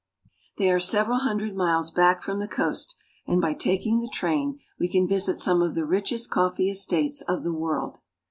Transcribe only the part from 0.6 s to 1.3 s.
are several